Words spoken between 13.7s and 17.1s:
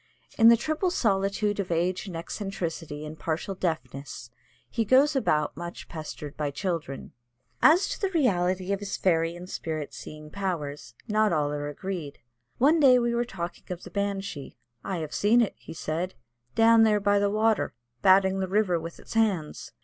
the Banshee. "I have seen it," he said, "down there